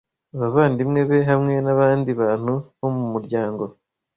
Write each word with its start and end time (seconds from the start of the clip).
Abavandimwe 0.35 1.01
be 1.09 1.17
hamwe 1.29 1.53
n’abandi 1.65 2.09
bantu 2.21 2.53
bo 2.79 2.89
mu 2.95 3.03
muryango 3.13 3.63